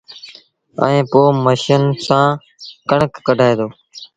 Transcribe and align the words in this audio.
ائيٚݩ 0.83 1.07
پو 1.11 1.21
ميشن 1.45 1.83
سآݩ 2.05 2.37
ڪڻڪ 2.89 3.11
ڪڍآئي 3.25 3.53
دو 3.59 3.67